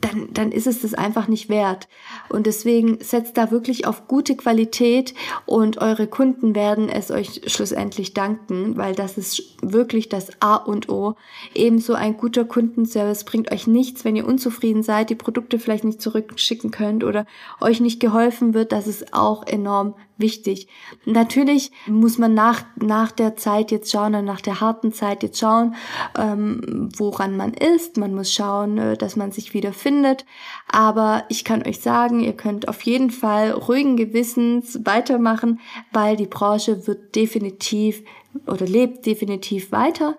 dann, 0.01 0.29
dann 0.33 0.53
ist 0.53 0.67
es 0.67 0.83
das 0.83 0.95
einfach 0.95 1.29
nicht 1.29 1.49
wert. 1.49 1.89
Und 2.29 2.47
deswegen 2.47 2.99
setzt 3.01 3.37
da 3.37 3.51
wirklich 3.51 3.87
auf 3.87 4.09
gute 4.09 4.37
Qualität 4.37 5.15
und 5.47 5.79
eure 5.79 6.07
Kunden 6.07 6.55
werden 6.55 6.89
es 6.89 7.11
euch 7.11 7.43
schlussendlich 7.47 8.15
danken, 8.15 8.77
weil 8.77 8.95
das 8.95 9.19
ist 9.19 9.57
wirklich 9.63 10.09
das 10.09 10.31
A 10.41 10.57
und 10.57 10.89
O. 10.89 11.15
Ebenso 11.55 11.95
ein 11.95 12.17
guter 12.17 12.45
Kundenservice 12.45 13.25
bringt 13.25 13.53
euch 13.53 13.67
nichts, 13.67 14.05
wenn 14.05 14.17
ihr 14.17 14.27
unzufrieden 14.27 14.83
seid, 14.83 15.11
die 15.11 15.15
Produkte 15.15 15.59
vielleicht 15.59 15.85
nicht 15.85 16.03
zurückschicken 16.03 16.71
könnt 16.71 17.05
oder 17.05 17.27
euch 17.61 17.81
nicht 17.81 18.01
geholfen 18.01 18.55
wird. 18.55 18.73
Das 18.73 18.87
ist 18.87 19.15
auch 19.15 19.47
enorm 19.47 19.95
wichtig. 20.19 20.69
Natürlich 21.05 21.71
muss 21.87 22.19
man 22.19 22.35
nach, 22.35 22.65
nach 22.77 23.13
der 23.13 23.37
Zeit 23.37 23.71
jetzt 23.71 23.91
schauen, 23.91 24.25
nach 24.25 24.41
der 24.41 24.61
harten 24.61 24.93
Zeit 24.93 25.23
jetzt 25.23 25.39
schauen, 25.39 25.75
ähm, 26.19 26.89
woran 26.97 27.37
man 27.37 27.55
ist. 27.55 27.97
Man 27.97 28.15
muss 28.15 28.33
schauen, 28.33 28.79
äh, 28.79 28.97
dass 28.97 29.17
man 29.17 29.33
sich 29.33 29.55
wieder 29.55 29.73
findet. 29.73 30.25
Aber 30.71 31.25
ich 31.29 31.45
kann 31.45 31.67
euch 31.67 31.81
sagen, 31.81 32.21
ihr 32.21 32.35
könnt 32.35 32.69
auf 32.69 32.83
jeden 32.83 33.11
Fall 33.11 33.53
ruhigen 33.53 33.97
Gewissens 33.97 34.81
weitermachen, 34.85 35.61
weil 35.93 36.17
die 36.17 36.27
Branche 36.27 36.87
wird 36.87 37.15
definitiv 37.15 38.03
oder 38.47 38.67
lebt 38.67 39.07
definitiv 39.07 39.73
weiter. 39.73 40.17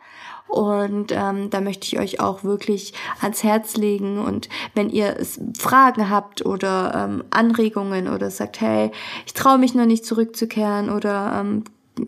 Und 0.49 1.11
ähm, 1.11 1.51
da 1.51 1.61
möchte 1.61 1.85
ich 1.85 1.99
euch 1.99 2.19
auch 2.19 2.43
wirklich 2.43 2.93
ans 3.21 3.43
Herz 3.43 3.77
legen. 3.77 4.17
Und 4.17 4.49
wenn 4.73 4.89
ihr 4.89 5.17
Fragen 5.57 6.09
habt 6.09 6.45
oder 6.45 7.07
ähm, 7.07 7.23
Anregungen 7.29 8.07
oder 8.07 8.31
sagt, 8.31 8.59
hey, 8.59 8.91
ich 9.25 9.33
traue 9.33 9.59
mich 9.59 9.75
noch 9.75 9.85
nicht 9.85 10.05
zurückzukehren 10.05 10.89
oder 10.89 11.39
ähm, 11.39 11.63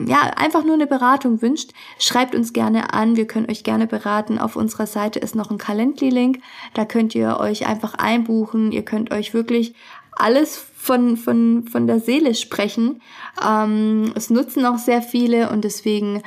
ja, 0.06 0.22
einfach 0.36 0.64
nur 0.64 0.74
eine 0.74 0.88
Beratung 0.88 1.42
wünscht, 1.42 1.72
schreibt 2.00 2.34
uns 2.34 2.54
gerne 2.54 2.94
an. 2.94 3.16
Wir 3.16 3.28
können 3.28 3.50
euch 3.50 3.64
gerne 3.64 3.88
beraten. 3.88 4.40
Auf 4.40 4.56
unserer 4.56 4.88
Seite 4.88 5.20
ist 5.20 5.36
noch 5.36 5.52
ein 5.52 5.58
Calendly-Link. 5.58 6.40
Da 6.74 6.86
könnt 6.86 7.14
ihr 7.14 7.38
euch 7.40 7.68
einfach 7.68 7.96
einbuchen. 7.96 8.72
Ihr 8.72 8.84
könnt 8.84 9.12
euch 9.12 9.34
wirklich 9.34 9.76
alles 10.12 10.58
von, 10.76 11.18
von, 11.18 11.68
von 11.68 11.88
der 11.88 12.00
Seele 12.00 12.36
sprechen. 12.36 13.02
Ähm, 13.46 14.14
es 14.16 14.30
nutzen 14.30 14.66
auch 14.66 14.78
sehr 14.78 15.02
viele 15.02 15.50
und 15.50 15.64
deswegen 15.64 16.22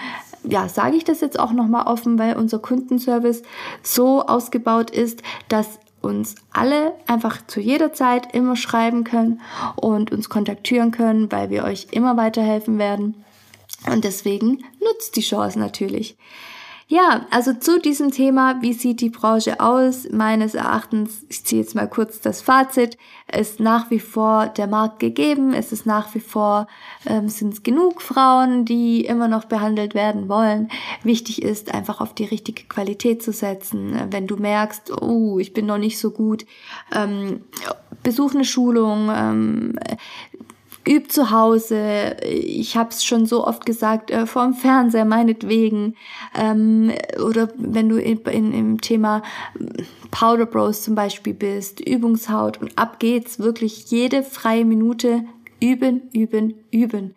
ja, 0.44 0.68
sage 0.68 0.96
ich 0.96 1.04
das 1.04 1.20
jetzt 1.20 1.38
auch 1.38 1.52
nochmal 1.52 1.86
offen, 1.86 2.18
weil 2.18 2.36
unser 2.36 2.58
Kundenservice 2.58 3.42
so 3.82 4.26
ausgebaut 4.26 4.90
ist, 4.90 5.22
dass 5.48 5.78
uns 6.00 6.34
alle 6.52 6.92
einfach 7.06 7.46
zu 7.46 7.60
jeder 7.60 7.92
Zeit 7.92 8.34
immer 8.34 8.56
schreiben 8.56 9.04
können 9.04 9.40
und 9.76 10.12
uns 10.12 10.28
kontaktieren 10.28 10.90
können, 10.90 11.32
weil 11.32 11.50
wir 11.50 11.64
euch 11.64 11.88
immer 11.90 12.16
weiterhelfen 12.16 12.78
werden. 12.78 13.24
Und 13.90 14.04
deswegen 14.04 14.64
nutzt 14.82 15.16
die 15.16 15.22
Chance 15.22 15.58
natürlich. 15.58 16.16
Ja, 16.86 17.26
also 17.30 17.54
zu 17.54 17.80
diesem 17.80 18.10
Thema, 18.10 18.60
wie 18.60 18.74
sieht 18.74 19.00
die 19.00 19.08
Branche 19.08 19.58
aus? 19.58 20.06
Meines 20.10 20.54
Erachtens, 20.54 21.24
ich 21.30 21.42
ziehe 21.44 21.62
jetzt 21.62 21.74
mal 21.74 21.88
kurz 21.88 22.20
das 22.20 22.42
Fazit, 22.42 22.98
ist 23.34 23.58
nach 23.58 23.90
wie 23.90 23.98
vor 23.98 24.48
der 24.48 24.66
Markt 24.66 25.00
gegeben, 25.00 25.54
es 25.54 25.72
ist 25.72 25.86
nach 25.86 26.14
wie 26.14 26.20
vor, 26.20 26.66
ähm, 27.06 27.30
sind 27.30 27.54
es 27.54 27.62
genug 27.62 28.02
Frauen, 28.02 28.66
die 28.66 29.06
immer 29.06 29.28
noch 29.28 29.46
behandelt 29.46 29.94
werden 29.94 30.28
wollen. 30.28 30.68
Wichtig 31.02 31.40
ist 31.40 31.72
einfach 31.72 32.02
auf 32.02 32.14
die 32.14 32.26
richtige 32.26 32.64
Qualität 32.64 33.22
zu 33.22 33.32
setzen. 33.32 33.98
Wenn 34.10 34.26
du 34.26 34.36
merkst, 34.36 34.92
oh, 35.00 35.38
ich 35.38 35.54
bin 35.54 35.64
noch 35.64 35.78
nicht 35.78 35.98
so 35.98 36.10
gut, 36.10 36.44
ähm, 36.94 37.44
besuch 38.02 38.34
eine 38.34 38.44
Schulung, 38.44 39.10
ähm, 39.10 39.78
üb 40.86 41.10
zu 41.10 41.30
Hause. 41.30 42.16
Ich 42.22 42.76
habe 42.76 42.90
es 42.90 43.04
schon 43.04 43.26
so 43.26 43.46
oft 43.46 43.66
gesagt, 43.66 44.10
äh, 44.10 44.26
vorm 44.26 44.54
Fernseher 44.54 45.04
meinetwegen. 45.04 45.94
Ähm, 46.34 46.92
oder 47.24 47.48
wenn 47.56 47.88
du 47.88 47.96
in, 47.96 48.18
in, 48.20 48.52
im 48.52 48.80
Thema 48.80 49.22
Powder 50.10 50.46
Bros 50.46 50.82
zum 50.82 50.94
Beispiel 50.94 51.34
bist, 51.34 51.80
Übungshaut 51.80 52.60
und 52.60 52.78
ab 52.78 53.00
geht's. 53.00 53.38
Wirklich 53.38 53.90
jede 53.90 54.22
freie 54.22 54.64
Minute 54.64 55.24
üben, 55.60 56.02
üben, 56.12 56.54
üben. 56.70 57.14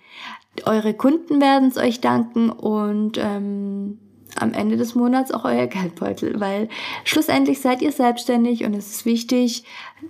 Eure 0.65 0.93
Kunden 0.93 1.39
werden 1.39 1.69
es 1.69 1.77
euch 1.77 2.01
danken 2.01 2.49
und 2.49 3.17
ähm, 3.17 3.99
am 4.39 4.53
Ende 4.53 4.77
des 4.77 4.95
Monats 4.95 5.31
auch 5.31 5.45
euer 5.45 5.67
Geldbeutel, 5.67 6.39
weil 6.39 6.69
schlussendlich 7.03 7.61
seid 7.61 7.81
ihr 7.81 7.91
selbstständig 7.91 8.65
und 8.65 8.73
es 8.73 8.91
ist 8.91 9.05
wichtig, 9.05 9.63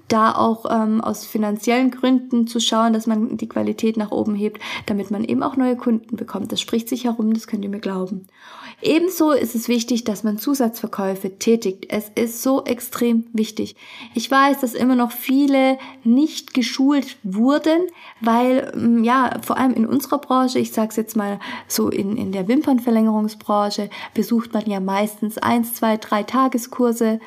da 0.08 0.34
auch 0.36 0.66
ähm, 0.70 1.02
aus 1.02 1.26
finanziellen 1.26 1.92
Gründen 1.92 2.48
zu 2.48 2.60
schauen, 2.60 2.94
dass 2.94 3.08
man 3.08 3.38
die 3.38 3.50
Qualität 3.50 3.98
nach 3.98 4.12
oben 4.12 4.36
hebt, 4.36 4.62
damit 4.86 5.12
man 5.12 5.24
eben 5.24 5.44
auch 5.44 5.58
neue 5.58 5.76
Kunden 5.76 6.16
bekommt. 6.16 6.52
Das 6.52 6.62
spricht 6.62 6.90
sich 6.90 7.06
herum, 7.06 7.34
das 7.34 7.48
könnt 7.48 7.64
ihr 7.64 7.70
mir 7.70 7.80
glauben. 7.80 8.28
Ebenso 8.82 9.32
ist 9.32 9.56
es 9.56 9.68
wichtig, 9.68 10.04
dass 10.04 10.24
man 10.24 10.38
Zusatzverkäufe 10.38 11.40
tätigt. 11.40 11.88
Es 11.90 12.12
ist 12.14 12.44
so 12.44 12.64
extrem 12.64 13.26
wichtig. 13.34 13.76
Ich 14.14 14.30
weiß, 14.30 14.60
dass 14.60 14.76
immer 14.76 14.96
noch 14.96 15.12
viele 15.12 15.80
nicht 16.04 16.54
geschult 16.54 17.18
wurden, 17.24 17.88
weil 18.22 18.72
mm, 18.76 19.04
ja, 19.04 19.32
vor 19.42 19.58
allem 19.58 19.74
in 19.74 19.88
unserer 19.88 20.20
Branche, 20.20 20.60
ich 20.60 20.72
sage 20.72 20.90
es 20.90 20.96
jetzt 20.96 21.16
mal 21.16 21.40
so 21.68 21.90
in, 21.90 22.18
in 22.18 22.32
der 22.32 22.48
Wimpernverlängerungsbranche, 22.48 23.90
besucht 24.14 24.54
man 24.54 24.68
ja 24.68 24.80
meistens 24.80 25.40
eins, 25.40 25.74
zwei, 25.74 25.98
drei 25.98 26.22
Tageskurse, 26.22 27.20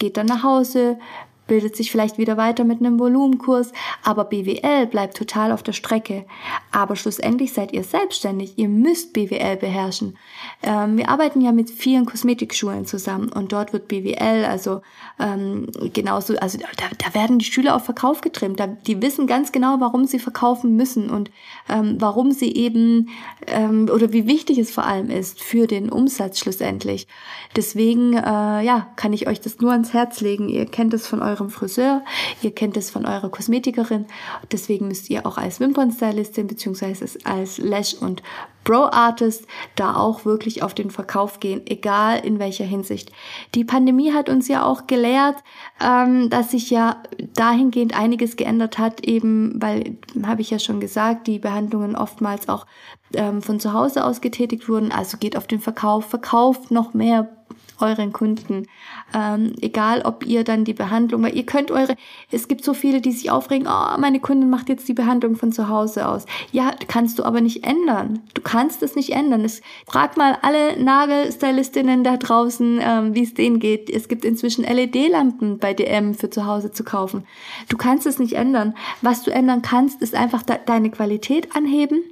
geht 0.00 0.16
dann 0.16 0.26
nach 0.26 0.42
Hause, 0.42 0.98
bildet 1.46 1.76
sich 1.76 1.90
vielleicht 1.90 2.18
wieder 2.18 2.36
weiter 2.36 2.64
mit 2.64 2.80
einem 2.80 2.98
Volumenkurs, 2.98 3.72
aber 4.02 4.24
BWL 4.24 4.86
bleibt 4.86 5.16
total 5.16 5.52
auf 5.52 5.62
der 5.62 5.72
Strecke. 5.72 6.24
Aber 6.72 6.96
schlussendlich 6.96 7.52
seid 7.52 7.72
ihr 7.72 7.84
selbstständig, 7.84 8.58
ihr 8.58 8.68
müsst 8.68 9.12
BWL 9.12 9.56
beherrschen. 9.56 10.16
Ähm, 10.62 10.96
wir 10.96 11.08
arbeiten 11.08 11.40
ja 11.40 11.52
mit 11.52 11.70
vielen 11.70 12.06
Kosmetikschulen 12.06 12.86
zusammen 12.86 13.30
und 13.30 13.52
dort 13.52 13.72
wird 13.72 13.88
BWL, 13.88 14.44
also 14.44 14.82
ähm, 15.18 15.68
genauso, 15.92 16.36
also 16.36 16.58
da, 16.58 16.84
da 16.98 17.14
werden 17.14 17.38
die 17.38 17.44
Schüler 17.44 17.74
auf 17.76 17.84
Verkauf 17.84 18.20
getrimmt. 18.20 18.60
Da, 18.60 18.66
die 18.66 19.00
wissen 19.02 19.26
ganz 19.26 19.52
genau, 19.52 19.76
warum 19.80 20.04
sie 20.04 20.18
verkaufen 20.18 20.76
müssen 20.76 21.10
und 21.10 21.30
ähm, 21.68 21.96
warum 21.98 22.32
sie 22.32 22.54
eben 22.54 23.08
ähm, 23.46 23.88
oder 23.92 24.12
wie 24.12 24.26
wichtig 24.26 24.58
es 24.58 24.70
vor 24.70 24.84
allem 24.84 25.10
ist 25.10 25.42
für 25.42 25.66
den 25.66 25.90
Umsatz 25.90 26.38
schlussendlich. 26.38 27.06
Deswegen, 27.54 28.14
äh, 28.14 28.62
ja, 28.62 28.88
kann 28.96 29.12
ich 29.12 29.28
euch 29.28 29.40
das 29.40 29.58
nur 29.58 29.72
ans 29.72 29.92
Herz 29.92 30.20
legen. 30.20 30.48
Ihr 30.48 30.66
kennt 30.66 30.92
es 30.94 31.06
von 31.06 31.22
eurem 31.36 31.50
Friseur, 31.50 32.02
ihr 32.42 32.54
kennt 32.54 32.76
es 32.76 32.90
von 32.90 33.06
eurer 33.06 33.28
Kosmetikerin. 33.28 34.06
Deswegen 34.50 34.88
müsst 34.88 35.10
ihr 35.10 35.26
auch 35.26 35.36
als 35.36 35.60
Wimpernstylistin 35.60 36.46
beziehungsweise 36.46 37.06
als 37.24 37.58
Lash- 37.58 37.94
und 37.94 38.22
Pro-Artist 38.64 39.46
da 39.76 39.94
auch 39.94 40.24
wirklich 40.24 40.64
auf 40.64 40.74
den 40.74 40.90
Verkauf 40.90 41.38
gehen, 41.38 41.62
egal 41.66 42.18
in 42.24 42.40
welcher 42.40 42.64
Hinsicht. 42.64 43.12
Die 43.54 43.64
Pandemie 43.64 44.12
hat 44.12 44.28
uns 44.28 44.48
ja 44.48 44.64
auch 44.64 44.88
gelehrt, 44.88 45.36
ähm, 45.80 46.30
dass 46.30 46.50
sich 46.50 46.70
ja 46.70 47.00
dahingehend 47.34 47.96
einiges 47.96 48.34
geändert 48.34 48.78
hat, 48.78 49.06
eben 49.06 49.62
weil, 49.62 49.96
habe 50.24 50.40
ich 50.40 50.50
ja 50.50 50.58
schon 50.58 50.80
gesagt, 50.80 51.28
die 51.28 51.38
Behandlungen 51.38 51.94
oftmals 51.94 52.48
auch 52.48 52.66
ähm, 53.14 53.40
von 53.40 53.60
zu 53.60 53.72
Hause 53.72 54.04
aus 54.04 54.20
getätigt 54.20 54.68
wurden. 54.68 54.90
Also 54.90 55.16
geht 55.16 55.36
auf 55.36 55.46
den 55.46 55.60
Verkauf, 55.60 56.06
verkauft 56.06 56.72
noch 56.72 56.92
mehr 56.92 57.35
euren 57.80 58.12
Kunden. 58.12 58.66
Ähm, 59.14 59.54
egal, 59.60 60.02
ob 60.02 60.24
ihr 60.26 60.44
dann 60.44 60.64
die 60.64 60.74
Behandlung, 60.74 61.22
weil 61.22 61.36
ihr 61.36 61.46
könnt 61.46 61.70
eure, 61.70 61.96
es 62.30 62.48
gibt 62.48 62.64
so 62.64 62.74
viele, 62.74 63.00
die 63.00 63.12
sich 63.12 63.30
aufregen, 63.30 63.68
oh, 63.68 63.98
meine 63.98 64.20
Kundin 64.20 64.50
macht 64.50 64.68
jetzt 64.68 64.88
die 64.88 64.94
Behandlung 64.94 65.36
von 65.36 65.52
zu 65.52 65.68
Hause 65.68 66.08
aus. 66.08 66.26
Ja, 66.52 66.72
kannst 66.88 67.18
du 67.18 67.24
aber 67.24 67.40
nicht 67.40 67.64
ändern. 67.66 68.20
Du 68.34 68.42
kannst 68.42 68.82
es 68.82 68.96
nicht 68.96 69.10
ändern. 69.10 69.44
Es, 69.44 69.62
frag 69.86 70.16
mal 70.16 70.38
alle 70.42 70.82
Nagelstylistinnen 70.82 72.04
da 72.04 72.16
draußen, 72.16 72.80
ähm, 72.82 73.14
wie 73.14 73.22
es 73.22 73.34
denen 73.34 73.60
geht. 73.60 73.90
Es 73.90 74.08
gibt 74.08 74.24
inzwischen 74.24 74.64
LED-Lampen 74.64 75.58
bei 75.58 75.74
DM 75.74 76.14
für 76.14 76.30
zu 76.30 76.46
Hause 76.46 76.72
zu 76.72 76.84
kaufen. 76.84 77.24
Du 77.68 77.76
kannst 77.76 78.06
es 78.06 78.18
nicht 78.18 78.34
ändern. 78.34 78.74
Was 79.02 79.22
du 79.22 79.30
ändern 79.30 79.62
kannst, 79.62 80.02
ist 80.02 80.14
einfach 80.14 80.42
de 80.42 80.56
deine 80.64 80.90
Qualität 80.90 81.54
anheben 81.54 82.02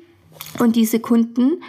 und 0.59 0.77
diese 0.77 1.01
Kunden 1.01 1.63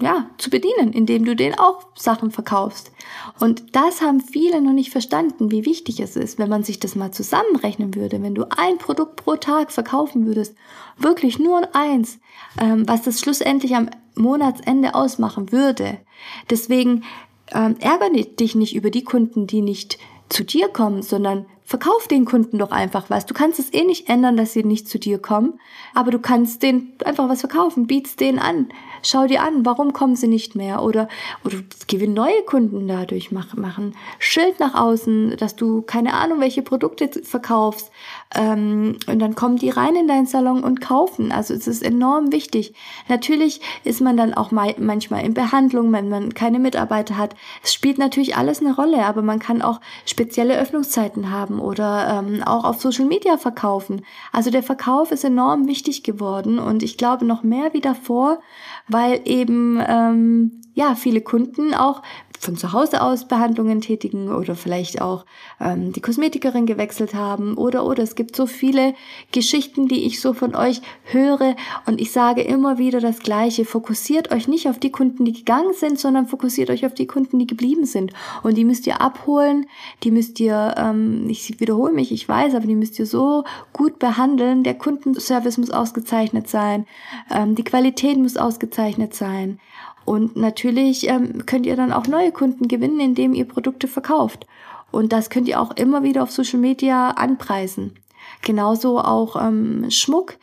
ja, 0.00 0.30
zu 0.38 0.50
bedienen, 0.50 0.92
indem 0.92 1.24
du 1.24 1.36
denen 1.36 1.58
auch 1.58 1.86
Sachen 1.94 2.30
verkaufst. 2.30 2.90
Und 3.38 3.76
das 3.76 4.00
haben 4.00 4.20
viele 4.20 4.60
noch 4.60 4.72
nicht 4.72 4.90
verstanden, 4.90 5.50
wie 5.50 5.66
wichtig 5.66 6.00
es 6.00 6.16
ist, 6.16 6.38
wenn 6.38 6.48
man 6.48 6.64
sich 6.64 6.80
das 6.80 6.94
mal 6.94 7.12
zusammenrechnen 7.12 7.94
würde, 7.94 8.22
wenn 8.22 8.34
du 8.34 8.44
ein 8.50 8.78
Produkt 8.78 9.16
pro 9.16 9.36
Tag 9.36 9.72
verkaufen 9.72 10.26
würdest, 10.26 10.54
wirklich 10.96 11.38
nur 11.38 11.74
eins, 11.74 12.18
ähm, 12.60 12.88
was 12.88 13.02
das 13.02 13.20
schlussendlich 13.20 13.74
am 13.74 13.90
Monatsende 14.14 14.94
ausmachen 14.94 15.52
würde. 15.52 15.98
Deswegen 16.50 17.04
ähm, 17.52 17.76
ärgere 17.80 18.10
dich 18.10 18.54
nicht 18.54 18.74
über 18.74 18.90
die 18.90 19.04
Kunden, 19.04 19.46
die 19.46 19.60
nicht 19.60 19.98
zu 20.28 20.44
dir 20.44 20.68
kommen, 20.68 21.02
sondern 21.02 21.46
verkauf 21.64 22.06
den 22.08 22.26
Kunden 22.26 22.58
doch 22.58 22.70
einfach 22.70 23.08
was. 23.08 23.24
Du 23.24 23.32
kannst 23.32 23.58
es 23.58 23.72
eh 23.72 23.84
nicht 23.84 24.08
ändern, 24.08 24.36
dass 24.36 24.52
sie 24.52 24.64
nicht 24.64 24.86
zu 24.86 24.98
dir 24.98 25.18
kommen, 25.18 25.58
aber 25.94 26.10
du 26.10 26.18
kannst 26.18 26.62
denen 26.62 26.92
einfach 27.04 27.28
was 27.28 27.40
verkaufen, 27.40 27.86
biet's 27.86 28.16
denen 28.16 28.38
an. 28.38 28.68
Schau 29.02 29.26
dir 29.26 29.42
an, 29.42 29.64
warum 29.64 29.92
kommen 29.92 30.14
sie 30.14 30.28
nicht 30.28 30.54
mehr 30.54 30.82
oder 30.82 31.08
oder 31.44 31.58
gewinn 31.88 32.14
neue 32.14 32.42
Kunden 32.42 32.86
dadurch 32.86 33.32
machen. 33.32 33.94
Schild 34.18 34.60
nach 34.60 34.74
außen, 34.74 35.36
dass 35.38 35.56
du 35.56 35.82
keine 35.82 36.14
Ahnung, 36.14 36.40
welche 36.40 36.62
Produkte 36.62 37.08
verkaufst. 37.22 37.90
Ähm, 38.34 38.98
und 39.06 39.18
dann 39.18 39.34
kommen 39.34 39.56
die 39.56 39.70
rein 39.70 39.96
in 39.96 40.08
deinen 40.08 40.26
Salon 40.26 40.62
und 40.64 40.80
kaufen. 40.80 41.32
Also 41.32 41.54
es 41.54 41.66
ist 41.66 41.82
enorm 41.82 42.32
wichtig. 42.32 42.74
Natürlich 43.08 43.60
ist 43.84 44.00
man 44.00 44.16
dann 44.16 44.34
auch 44.34 44.50
manchmal 44.50 45.24
in 45.24 45.34
Behandlung, 45.34 45.92
wenn 45.92 46.08
man 46.08 46.34
keine 46.34 46.58
Mitarbeiter 46.58 47.16
hat. 47.16 47.34
Es 47.62 47.72
spielt 47.72 47.98
natürlich 47.98 48.36
alles 48.36 48.60
eine 48.60 48.74
Rolle, 48.74 49.04
aber 49.04 49.22
man 49.22 49.38
kann 49.38 49.62
auch 49.62 49.80
spezielle 50.06 50.58
Öffnungszeiten 50.58 51.30
haben 51.30 51.60
oder 51.60 52.24
ähm, 52.26 52.42
auch 52.42 52.64
auf 52.64 52.80
Social 52.80 53.06
Media 53.06 53.36
verkaufen. 53.36 54.04
Also 54.32 54.50
der 54.50 54.62
Verkauf 54.62 55.10
ist 55.12 55.24
enorm 55.24 55.66
wichtig 55.66 56.02
geworden 56.02 56.58
und 56.58 56.82
ich 56.82 56.96
glaube 56.96 57.24
noch 57.24 57.42
mehr 57.42 57.72
wie 57.72 57.80
davor, 57.80 58.40
weil 58.88 59.20
eben 59.24 59.80
ähm, 59.86 60.62
ja 60.74 60.94
viele 60.94 61.20
Kunden 61.20 61.74
auch 61.74 62.02
von 62.44 62.56
zu 62.56 62.72
Hause 62.72 63.02
aus 63.02 63.26
Behandlungen 63.26 63.80
tätigen 63.80 64.28
oder 64.28 64.54
vielleicht 64.54 65.00
auch 65.00 65.24
ähm, 65.60 65.92
die 65.92 66.00
Kosmetikerin 66.00 66.66
gewechselt 66.66 67.14
haben 67.14 67.54
oder 67.56 67.86
oder. 67.86 68.02
Es 68.02 68.14
gibt 68.14 68.36
so 68.36 68.46
viele 68.46 68.94
Geschichten, 69.32 69.88
die 69.88 70.04
ich 70.04 70.20
so 70.20 70.34
von 70.34 70.54
euch 70.54 70.82
höre. 71.04 71.56
Und 71.86 72.00
ich 72.00 72.12
sage 72.12 72.42
immer 72.42 72.78
wieder 72.78 73.00
das 73.00 73.20
Gleiche: 73.20 73.64
Fokussiert 73.64 74.30
euch 74.30 74.46
nicht 74.46 74.68
auf 74.68 74.78
die 74.78 74.92
Kunden, 74.92 75.24
die 75.24 75.32
gegangen 75.32 75.72
sind, 75.72 75.98
sondern 75.98 76.26
fokussiert 76.26 76.70
euch 76.70 76.84
auf 76.84 76.94
die 76.94 77.06
Kunden, 77.06 77.38
die 77.38 77.46
geblieben 77.46 77.86
sind. 77.86 78.12
Und 78.42 78.58
die 78.58 78.64
müsst 78.64 78.86
ihr 78.86 79.00
abholen, 79.00 79.66
die 80.02 80.10
müsst 80.10 80.38
ihr, 80.38 80.74
ähm, 80.76 81.26
ich 81.28 81.60
wiederhole 81.60 81.92
mich, 81.92 82.12
ich 82.12 82.28
weiß, 82.28 82.54
aber 82.54 82.66
die 82.66 82.76
müsst 82.76 82.98
ihr 82.98 83.06
so 83.06 83.44
gut 83.72 83.98
behandeln. 83.98 84.64
Der 84.64 84.74
Kundenservice 84.74 85.56
muss 85.56 85.70
ausgezeichnet 85.70 86.48
sein, 86.48 86.86
ähm, 87.30 87.54
die 87.54 87.64
Qualität 87.64 88.18
muss 88.18 88.36
ausgezeichnet 88.36 88.73
sein 88.74 89.60
Und 90.04 90.36
natürlich 90.36 91.08
ähm, 91.08 91.46
könnt 91.46 91.66
ihr 91.66 91.76
dann 91.76 91.92
auch 91.92 92.06
neue 92.06 92.32
Kunden 92.32 92.68
gewinnen, 92.68 93.00
indem 93.00 93.34
ihr 93.34 93.46
Produkte 93.46 93.88
verkauft. 93.88 94.46
Und 94.90 95.12
das 95.12 95.30
könnt 95.30 95.48
ihr 95.48 95.60
auch 95.60 95.72
immer 95.76 96.02
wieder 96.02 96.22
auf 96.22 96.30
Social 96.30 96.60
Media 96.60 97.10
anpreisen. 97.10 97.94
Genauso 98.42 99.00
auch 99.00 99.40
ähm, 99.42 99.90
Schmuck. 99.90 100.36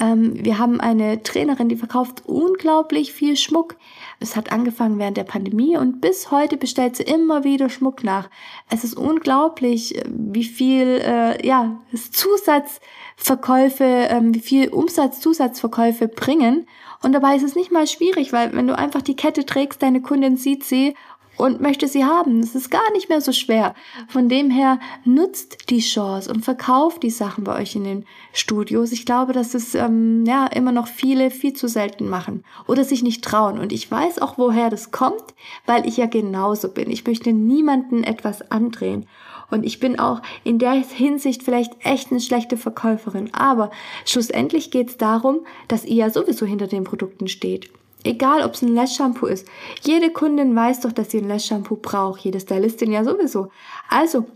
Ähm, 0.00 0.44
wir 0.44 0.58
haben 0.58 0.80
eine 0.80 1.22
Trainerin, 1.22 1.68
die 1.68 1.76
verkauft 1.76 2.22
unglaublich 2.24 3.12
viel 3.12 3.36
Schmuck. 3.36 3.76
Es 4.20 4.36
hat 4.36 4.52
angefangen 4.52 4.98
während 4.98 5.16
der 5.16 5.24
Pandemie 5.24 5.76
und 5.76 6.00
bis 6.00 6.30
heute 6.30 6.56
bestellt 6.56 6.96
sie 6.96 7.02
immer 7.02 7.44
wieder 7.44 7.68
Schmuck 7.68 8.04
nach. 8.04 8.30
Es 8.70 8.84
ist 8.84 8.96
unglaublich, 8.96 9.96
äh, 9.96 10.04
wie 10.08 10.44
viel 10.44 11.00
äh, 11.04 11.46
ja 11.46 11.78
Zusatzverkäufe, 11.92 13.84
ähm, 13.84 14.34
wie 14.34 14.40
viel 14.40 14.68
Umsatz 14.68 15.20
Zusatzverkäufe 15.20 16.08
bringen. 16.08 16.66
Und 17.02 17.12
dabei 17.12 17.36
ist 17.36 17.44
es 17.44 17.54
nicht 17.54 17.70
mal 17.70 17.86
schwierig, 17.86 18.32
weil 18.32 18.54
wenn 18.54 18.66
du 18.66 18.76
einfach 18.76 19.02
die 19.02 19.16
Kette 19.16 19.46
trägst, 19.46 19.82
deine 19.82 20.02
Kundin 20.02 20.36
sieht 20.36 20.64
sie 20.64 20.94
und 21.38 21.60
möchte 21.60 21.88
sie 21.88 22.04
haben. 22.04 22.40
Das 22.40 22.54
ist 22.54 22.70
gar 22.70 22.90
nicht 22.92 23.08
mehr 23.08 23.20
so 23.20 23.32
schwer. 23.32 23.74
Von 24.08 24.28
dem 24.28 24.50
her 24.50 24.78
nutzt 25.04 25.70
die 25.70 25.80
Chance 25.80 26.30
und 26.30 26.44
verkauft 26.44 27.02
die 27.02 27.10
Sachen 27.10 27.44
bei 27.44 27.60
euch 27.60 27.76
in 27.76 27.84
den 27.84 28.04
Studios. 28.32 28.92
Ich 28.92 29.06
glaube, 29.06 29.32
dass 29.32 29.54
es 29.54 29.74
ähm, 29.74 30.24
ja 30.26 30.46
immer 30.46 30.72
noch 30.72 30.88
viele 30.88 31.30
viel 31.30 31.52
zu 31.52 31.68
selten 31.68 32.08
machen 32.08 32.44
oder 32.66 32.84
sich 32.84 33.02
nicht 33.02 33.24
trauen. 33.24 33.58
Und 33.58 33.72
ich 33.72 33.90
weiß 33.90 34.18
auch, 34.20 34.36
woher 34.36 34.68
das 34.68 34.90
kommt, 34.90 35.34
weil 35.64 35.86
ich 35.86 35.96
ja 35.96 36.06
genauso 36.06 36.68
bin. 36.68 36.90
Ich 36.90 37.06
möchte 37.06 37.32
niemanden 37.32 38.02
etwas 38.02 38.50
andrehen. 38.50 39.06
Und 39.50 39.64
ich 39.64 39.80
bin 39.80 39.98
auch 39.98 40.20
in 40.44 40.58
der 40.58 40.72
Hinsicht 40.72 41.42
vielleicht 41.42 41.72
echt 41.84 42.10
eine 42.10 42.20
schlechte 42.20 42.56
Verkäuferin. 42.56 43.32
Aber 43.32 43.70
schlussendlich 44.04 44.70
geht 44.70 44.90
es 44.90 44.96
darum, 44.96 45.40
dass 45.68 45.84
ihr 45.84 45.96
ja 45.96 46.10
sowieso 46.10 46.46
hinter 46.46 46.66
den 46.66 46.84
Produkten 46.84 47.28
steht. 47.28 47.70
Egal, 48.04 48.44
ob 48.44 48.54
es 48.54 48.62
ein 48.62 48.74
Lash-Shampoo 48.74 49.26
ist. 49.26 49.46
Jede 49.82 50.10
Kundin 50.10 50.54
weiß 50.54 50.80
doch, 50.80 50.92
dass 50.92 51.10
sie 51.10 51.18
ein 51.18 51.28
Lash-Shampoo 51.28 51.76
braucht. 51.76 52.20
Jede 52.20 52.38
Stylistin 52.38 52.92
ja 52.92 53.02
sowieso. 53.02 53.50
Also, 53.88 54.26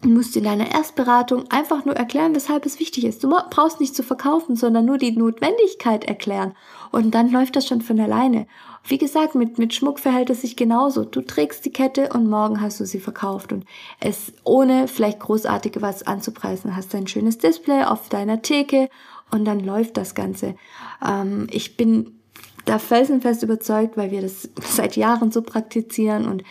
Du 0.00 0.10
musst 0.10 0.36
in 0.36 0.44
deiner 0.44 0.70
Erstberatung 0.70 1.50
einfach 1.50 1.84
nur 1.84 1.96
erklären, 1.96 2.32
weshalb 2.34 2.64
es 2.64 2.78
wichtig 2.78 3.04
ist. 3.04 3.24
Du 3.24 3.30
brauchst 3.50 3.80
nicht 3.80 3.96
zu 3.96 4.04
verkaufen, 4.04 4.54
sondern 4.54 4.84
nur 4.84 4.96
die 4.96 5.10
Notwendigkeit 5.10 6.04
erklären. 6.04 6.54
Und 6.92 7.16
dann 7.16 7.32
läuft 7.32 7.56
das 7.56 7.66
schon 7.66 7.82
von 7.82 7.98
alleine. 7.98 8.46
Wie 8.84 8.98
gesagt, 8.98 9.34
mit, 9.34 9.58
mit 9.58 9.74
Schmuck 9.74 9.98
verhält 9.98 10.30
es 10.30 10.42
sich 10.42 10.54
genauso. 10.54 11.04
Du 11.04 11.20
trägst 11.20 11.64
die 11.64 11.72
Kette 11.72 12.10
und 12.12 12.30
morgen 12.30 12.60
hast 12.60 12.78
du 12.78 12.86
sie 12.86 13.00
verkauft. 13.00 13.52
Und 13.52 13.64
es 13.98 14.32
ohne 14.44 14.86
vielleicht 14.86 15.18
großartig 15.18 15.74
was 15.80 16.06
anzupreisen, 16.06 16.76
hast 16.76 16.92
du 16.92 16.96
ein 16.96 17.08
schönes 17.08 17.38
Display 17.38 17.82
auf 17.82 18.08
deiner 18.08 18.40
Theke 18.40 18.90
und 19.32 19.44
dann 19.44 19.58
läuft 19.60 19.96
das 19.96 20.14
Ganze. 20.14 20.54
Ähm, 21.04 21.48
ich 21.50 21.76
bin 21.76 22.18
da 22.68 22.78
felsenfest 22.78 23.42
überzeugt, 23.42 23.96
weil 23.96 24.10
wir 24.10 24.22
das 24.22 24.48
seit 24.62 24.96
Jahren 24.96 25.32
so 25.32 25.42
praktizieren 25.42 26.26
und 26.26 26.44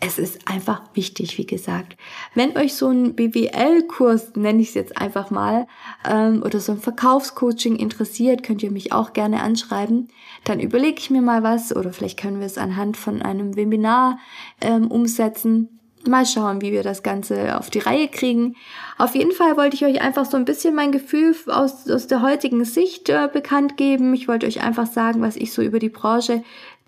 es 0.00 0.18
ist 0.18 0.48
einfach 0.48 0.82
wichtig, 0.94 1.36
wie 1.36 1.46
gesagt. 1.46 1.96
Wenn 2.34 2.56
euch 2.56 2.74
so 2.74 2.88
ein 2.88 3.14
BWL-Kurs, 3.14 4.34
nenne 4.34 4.62
ich 4.62 4.68
es 4.68 4.74
jetzt 4.74 4.96
einfach 4.96 5.30
mal, 5.30 5.66
ähm, 6.08 6.42
oder 6.42 6.58
so 6.58 6.72
ein 6.72 6.80
Verkaufscoaching 6.80 7.76
interessiert, 7.76 8.42
könnt 8.42 8.62
ihr 8.62 8.70
mich 8.70 8.92
auch 8.92 9.12
gerne 9.12 9.42
anschreiben. 9.42 10.08
Dann 10.44 10.58
überlege 10.58 10.98
ich 10.98 11.10
mir 11.10 11.20
mal 11.20 11.42
was 11.42 11.76
oder 11.76 11.92
vielleicht 11.92 12.18
können 12.18 12.40
wir 12.40 12.46
es 12.46 12.56
anhand 12.56 12.96
von 12.96 13.20
einem 13.20 13.56
Webinar 13.56 14.18
ähm, 14.62 14.90
umsetzen. 14.90 15.68
Mal 16.08 16.24
schauen, 16.24 16.62
wie 16.62 16.72
wir 16.72 16.82
das 16.82 17.02
Ganze 17.02 17.58
auf 17.58 17.68
die 17.68 17.80
Reihe 17.80 18.08
kriegen. 18.08 18.56
Auf 18.96 19.14
jeden 19.14 19.32
Fall 19.32 19.58
wollte 19.58 19.76
ich 19.76 19.84
euch 19.84 20.00
einfach 20.00 20.24
so 20.24 20.38
ein 20.38 20.46
bisschen 20.46 20.74
mein 20.74 20.92
Gefühl 20.92 21.36
aus, 21.46 21.90
aus 21.90 22.06
der 22.06 22.22
heutigen 22.22 22.64
Sicht 22.64 23.10
äh, 23.10 23.28
bekannt 23.30 23.76
geben. 23.76 24.14
Ich 24.14 24.26
wollte 24.26 24.46
euch 24.46 24.62
einfach 24.62 24.86
sagen, 24.86 25.20
was 25.20 25.36
ich 25.36 25.52
so 25.52 25.60
über 25.60 25.78
die 25.78 25.90
Branche 25.90 26.42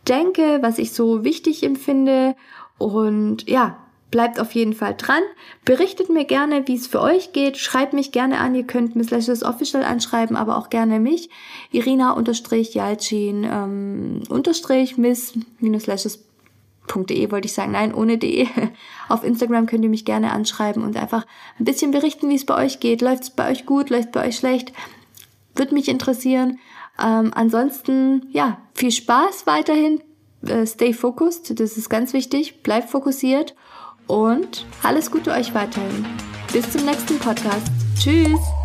denke, 0.09 0.59
was 0.63 0.79
ich 0.79 0.93
so 0.93 1.25
wichtig 1.25 1.63
empfinde. 1.63 2.35
Und 2.83 3.49
ja, 3.49 3.77
bleibt 4.11 4.39
auf 4.39 4.53
jeden 4.53 4.75
Fall 4.75 4.95
dran. 4.97 5.23
Berichtet 5.65 6.09
mir 6.09 6.25
gerne, 6.25 6.67
wie 6.69 6.77
es 6.77 6.87
für 6.87 7.01
euch 7.01 7.33
geht. 7.33 7.57
Schreibt 7.57 7.93
mich 7.93 8.13
gerne 8.13 8.39
an. 8.39 8.55
Ihr 8.55 8.65
könnt 8.65 8.95
Miss 8.95 9.11
Lashes 9.11 9.43
Official 9.43 9.83
anschreiben, 9.83 10.37
aber 10.37 10.59
auch 10.59 10.71
gerne 10.71 11.01
mich. 11.01 11.31
Irina 11.73 12.13
unterstrich 12.13 12.75
Jalcin 12.75 13.45
ähm, 13.45 14.23
unterstrich 14.29 14.99
Miss 14.99 15.33
minus 15.59 15.87
Lashes 15.87 16.25
.de 17.09 17.31
wollte 17.31 17.47
ich 17.47 17.55
sagen, 17.55 17.73
nein, 17.73 17.95
ohne 17.95 18.19
de. 18.19 18.47
Auf 19.09 19.25
Instagram 19.25 19.67
könnt 19.67 19.85
ihr 19.85 19.91
mich 19.91 20.05
gerne 20.05 20.33
anschreiben 20.33 20.83
und 20.83 20.97
einfach 20.97 21.27
ein 21.59 21.65
bisschen 21.65 21.93
berichten, 21.93 22.29
wie 22.29 22.35
es 22.35 22.45
bei 22.45 22.57
euch 22.57 22.81
geht. 22.81 23.01
Läuft 23.01 23.23
es 23.23 23.31
bei 23.31 23.51
euch 23.51 23.67
gut, 23.67 23.89
läuft 23.89 24.07
es 24.07 24.13
bei 24.13 24.29
euch 24.29 24.37
schlecht? 24.37 24.73
Würde 25.55 25.75
mich 25.75 25.89
interessieren. 25.89 26.59
Ähm, 27.03 27.31
ansonsten, 27.35 28.27
ja, 28.33 28.61
viel 28.75 28.91
Spaß 28.91 29.47
weiterhin. 29.47 30.03
Äh, 30.47 30.67
stay 30.67 30.93
focused, 30.93 31.59
das 31.59 31.77
ist 31.77 31.89
ganz 31.89 32.13
wichtig. 32.13 32.63
Bleibt 32.63 32.91
fokussiert 32.91 33.55
und 34.07 34.67
alles 34.83 35.11
Gute 35.11 35.31
euch 35.33 35.55
weiterhin. 35.55 36.05
Bis 36.53 36.71
zum 36.71 36.85
nächsten 36.85 37.19
Podcast. 37.19 37.71
Tschüss! 37.99 38.62